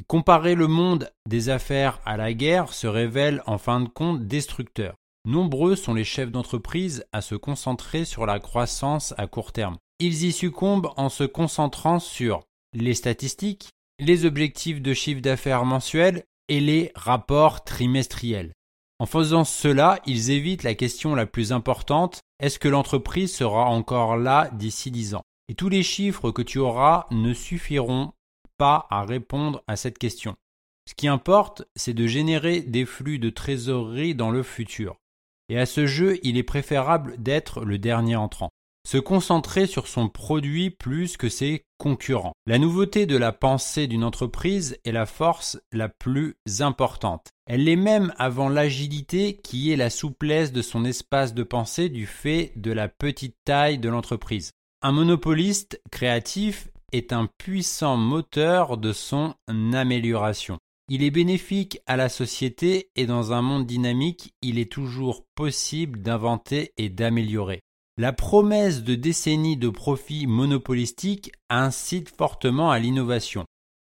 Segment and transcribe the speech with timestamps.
[0.07, 4.95] comparer le monde des affaires à la guerre se révèle en fin de compte destructeur.
[5.25, 9.77] Nombreux sont les chefs d'entreprise à se concentrer sur la croissance à court terme.
[9.99, 12.43] Ils y succombent en se concentrant sur
[12.73, 18.53] les statistiques, les objectifs de chiffre d'affaires mensuels et les rapports trimestriels.
[18.99, 24.17] En faisant cela, ils évitent la question la plus importante, est-ce que l'entreprise sera encore
[24.17, 25.23] là d'ici dix ans?
[25.49, 28.13] Et tous les chiffres que tu auras ne suffiront
[28.57, 30.35] pas à répondre à cette question.
[30.87, 34.97] Ce qui importe, c'est de générer des flux de trésorerie dans le futur.
[35.49, 38.49] Et à ce jeu, il est préférable d'être le dernier entrant.
[38.85, 42.33] Se concentrer sur son produit plus que ses concurrents.
[42.45, 47.29] La nouveauté de la pensée d'une entreprise est la force la plus importante.
[47.45, 52.05] Elle est même avant l'agilité qui est la souplesse de son espace de pensée du
[52.05, 54.51] fait de la petite taille de l'entreprise.
[54.81, 60.57] Un monopoliste créatif est un puissant moteur de son amélioration.
[60.89, 66.01] Il est bénéfique à la société et dans un monde dynamique, il est toujours possible
[66.01, 67.61] d'inventer et d'améliorer.
[67.95, 73.45] La promesse de décennies de profits monopolistiques incite fortement à l'innovation.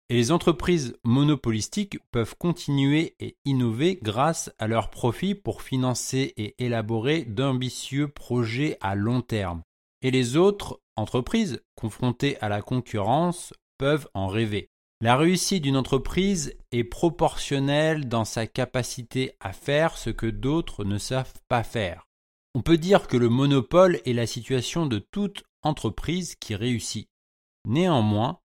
[0.09, 6.56] Et les entreprises monopolistiques peuvent continuer et innover grâce à leurs profits pour financer et
[6.59, 9.62] élaborer d'ambitieux projets à long terme.
[10.03, 14.71] Et les autres entreprises confrontées à la concurrence peuvent en rêver.
[15.00, 20.99] La réussite d'une entreprise est proportionnelle dans sa capacité à faire ce que d'autres ne
[20.99, 22.09] savent pas faire.
[22.56, 27.09] On peut dire que le monopole est la situation de toute entreprise qui réussit.
[27.66, 28.38] Néanmoins,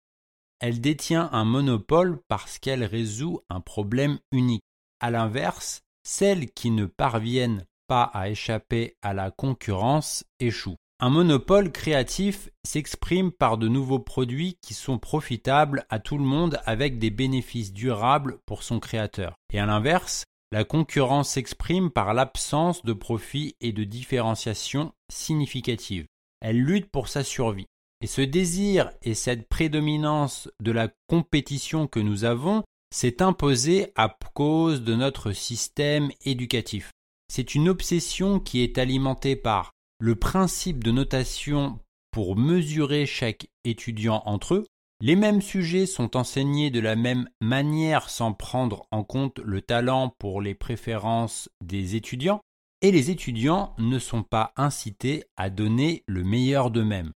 [0.61, 4.63] elle détient un monopole parce qu'elle résout un problème unique.
[5.01, 10.77] A l'inverse, celles qui ne parviennent pas à échapper à la concurrence échouent.
[11.01, 16.61] Un monopole créatif s'exprime par de nouveaux produits qui sont profitables à tout le monde
[16.65, 19.37] avec des bénéfices durables pour son créateur.
[19.53, 26.07] Et à l'inverse, la concurrence s'exprime par l'absence de profit et de différenciation significative.
[26.41, 27.67] Elle lutte pour sa survie.
[28.03, 32.63] Et ce désir et cette prédominance de la compétition que nous avons
[32.95, 36.93] s'est imposé à cause de notre système éducatif.
[37.29, 41.81] C'est une obsession qui est alimentée par le principe de notation
[42.13, 44.67] pour mesurer chaque étudiant entre eux,
[45.01, 50.15] les mêmes sujets sont enseignés de la même manière sans prendre en compte le talent
[50.19, 52.41] pour les préférences des étudiants,
[52.83, 57.13] et les étudiants ne sont pas incités à donner le meilleur d'eux-mêmes.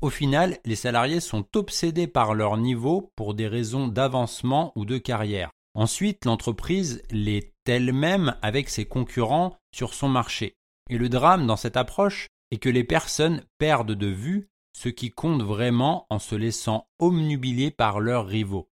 [0.00, 4.98] Au final, les salariés sont obsédés par leur niveau pour des raisons d'avancement ou de
[4.98, 5.50] carrière.
[5.74, 10.54] Ensuite, l'entreprise l'est elle-même avec ses concurrents sur son marché.
[10.90, 15.10] Et le drame dans cette approche est que les personnes perdent de vue ce qui
[15.10, 18.68] compte vraiment en se laissant omnubiler par leurs rivaux.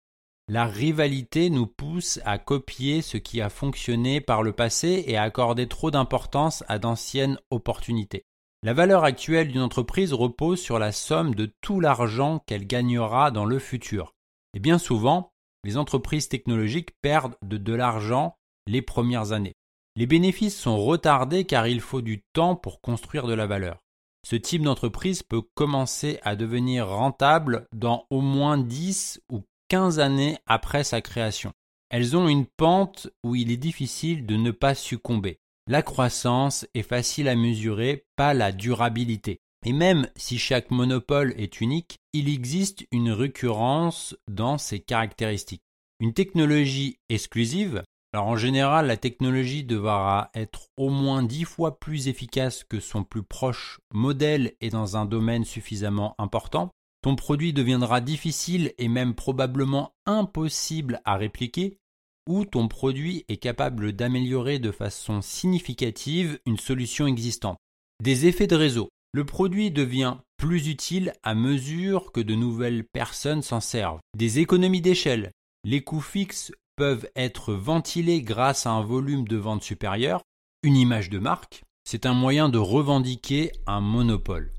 [0.47, 5.21] La rivalité nous pousse à copier ce qui a fonctionné par le passé et à
[5.23, 8.25] accorder trop d'importance à d'anciennes opportunités.
[8.63, 13.45] La valeur actuelle d'une entreprise repose sur la somme de tout l'argent qu'elle gagnera dans
[13.45, 14.15] le futur.
[14.55, 15.31] Et bien souvent,
[15.63, 18.35] les entreprises technologiques perdent de, l'argent
[18.65, 19.55] les premières années.
[19.95, 23.83] Les bénéfices sont retardés car il faut du temps pour construire de la valeur.
[24.27, 30.37] Ce type d'entreprise peut commencer à devenir rentable dans au moins 10 ou 15 années
[30.45, 31.53] après sa création.
[31.89, 35.39] Elles ont une pente où il est difficile de ne pas succomber.
[35.67, 39.39] La croissance est facile à mesurer, pas la durabilité.
[39.65, 45.63] Et même si chaque monopole est unique, il existe une récurrence dans ses caractéristiques.
[45.99, 47.83] Une technologie exclusive,
[48.13, 53.03] alors en général la technologie devra être au moins dix fois plus efficace que son
[53.03, 56.71] plus proche modèle et dans un domaine suffisamment important,
[57.01, 61.77] ton produit deviendra difficile et même probablement impossible à répliquer,
[62.27, 67.57] ou ton produit est capable d'améliorer de façon significative une solution existante.
[68.03, 68.89] Des effets de réseau.
[69.13, 73.99] Le produit devient plus utile à mesure que de nouvelles personnes s'en servent.
[74.15, 75.31] Des économies d'échelle.
[75.63, 80.23] Les coûts fixes peuvent être ventilés grâce à un volume de vente supérieur.
[80.63, 81.65] Une image de marque.
[81.83, 84.53] C'est un moyen de revendiquer un monopole.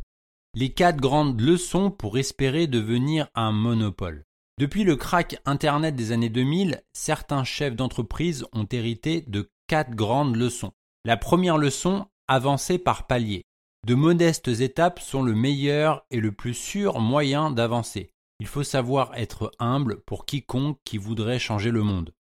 [0.54, 4.24] Les quatre grandes leçons pour espérer devenir un monopole.
[4.58, 10.36] Depuis le crack Internet des années 2000, certains chefs d'entreprise ont hérité de quatre grandes
[10.36, 10.72] leçons.
[11.06, 13.44] La première leçon, avancer par paliers.
[13.86, 18.10] De modestes étapes sont le meilleur et le plus sûr moyen d'avancer.
[18.40, 22.12] Il faut savoir être humble pour quiconque qui voudrait changer le monde.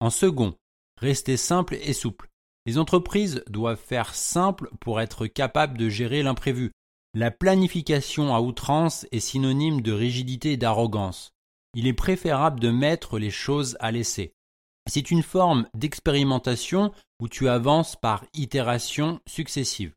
[0.00, 0.56] En second,
[0.98, 2.28] rester simple et souple.
[2.66, 6.72] Les entreprises doivent faire simple pour être capables de gérer l'imprévu.
[7.14, 11.32] La planification à outrance est synonyme de rigidité et d'arrogance.
[11.74, 14.34] Il est préférable de mettre les choses à l'essai.
[14.88, 19.94] C'est une forme d'expérimentation où tu avances par itérations successives.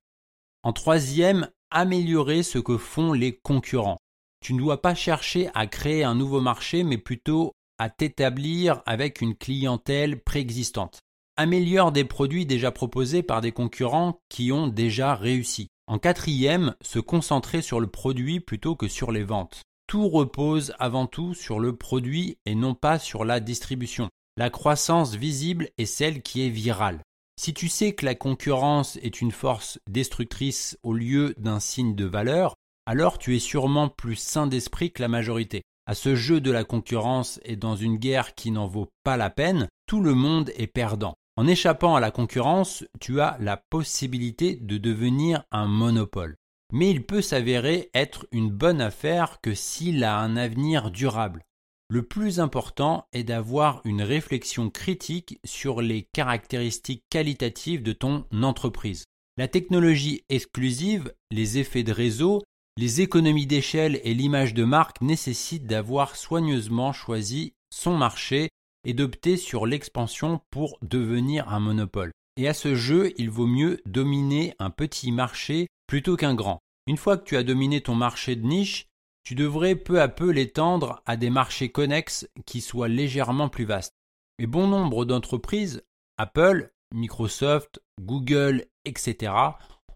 [0.62, 4.00] En troisième, améliorer ce que font les concurrents.
[4.44, 9.22] Tu ne dois pas chercher à créer un nouveau marché, mais plutôt à t'établir avec
[9.22, 11.00] une clientèle préexistante.
[11.38, 15.70] Améliore des produits déjà proposés par des concurrents qui ont déjà réussi.
[15.88, 19.62] En quatrième, se concentrer sur le produit plutôt que sur les ventes.
[19.88, 24.10] Tout repose avant tout sur le produit et non pas sur la distribution.
[24.36, 27.02] La croissance visible est celle qui est virale.
[27.40, 32.06] Si tu sais que la concurrence est une force destructrice au lieu d'un signe de
[32.06, 35.64] valeur, alors tu es sûrement plus sain d'esprit que la majorité.
[35.86, 39.30] À ce jeu de la concurrence et dans une guerre qui n'en vaut pas la
[39.30, 41.16] peine, tout le monde est perdant.
[41.36, 46.36] En échappant à la concurrence, tu as la possibilité de devenir un monopole.
[46.72, 51.44] Mais il peut s'avérer être une bonne affaire que s'il a un avenir durable.
[51.90, 59.04] Le plus important est d'avoir une réflexion critique sur les caractéristiques qualitatives de ton entreprise.
[59.38, 62.42] La technologie exclusive, les effets de réseau,
[62.78, 68.50] les économies d'échelle et l'image de marque nécessitent d'avoir soigneusement choisi son marché
[68.86, 72.12] et d'opter sur l'expansion pour devenir un monopole.
[72.36, 76.60] Et à ce jeu, il vaut mieux dominer un petit marché plutôt qu'un grand.
[76.88, 78.88] Une fois que tu as dominé ton marché de niche,
[79.24, 83.96] tu devrais peu à peu l'étendre à des marchés connexes qui soient légèrement plus vastes.
[84.40, 85.84] Et bon nombre d'entreprises,
[86.18, 89.32] Apple, Microsoft, Google, etc.,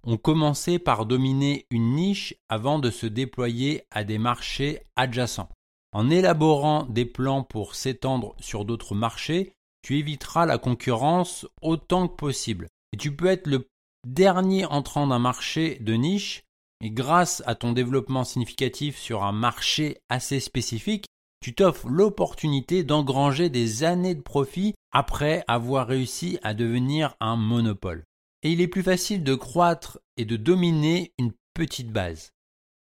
[0.08, 5.50] ont commencé par dominer une niche avant de se déployer à des marchés adjacents.
[5.92, 12.16] En élaborant des plans pour s'étendre sur d'autres marchés, tu éviteras la concurrence autant que
[12.16, 12.68] possible.
[12.94, 13.68] Et tu peux être le
[14.08, 16.44] dernier entrant d'un marché de niche
[16.82, 21.06] et grâce à ton développement significatif sur un marché assez spécifique,
[21.42, 28.06] tu t'offres l'opportunité d'engranger des années de profit après avoir réussi à devenir un monopole.
[28.44, 32.32] Et il est plus facile de croître et de dominer une petite base.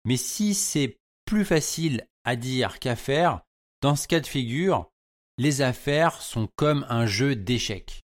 [0.06, 3.42] Mais si c'est plus facile à dire qu'à faire,
[3.82, 4.90] dans ce cas de figure,
[5.38, 8.02] les affaires sont comme un jeu d'échecs.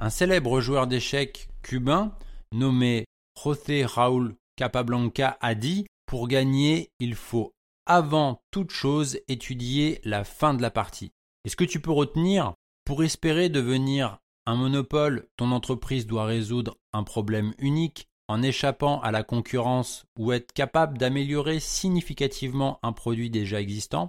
[0.00, 2.16] Un célèbre joueur d'échecs cubain
[2.52, 3.04] nommé
[3.42, 7.52] José Raúl Capablanca a dit Pour gagner, il faut
[7.86, 11.12] avant toute chose étudier la fin de la partie.
[11.44, 12.54] Et ce que tu peux retenir,
[12.84, 19.10] pour espérer devenir un monopole, ton entreprise doit résoudre un problème unique en échappant à
[19.10, 24.08] la concurrence ou être capable d'améliorer significativement un produit déjà existant.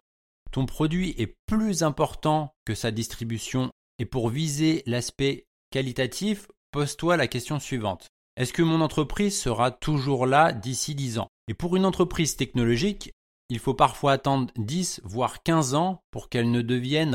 [0.51, 7.27] Ton produit est plus important que sa distribution et pour viser l'aspect qualitatif, pose-toi la
[7.27, 8.07] question suivante.
[8.35, 11.27] Est-ce que mon entreprise sera toujours là d'ici 10 ans?
[11.47, 13.11] Et pour une entreprise technologique,
[13.49, 17.11] il faut parfois attendre 10 voire 15 ans pour qu'elle ne devienne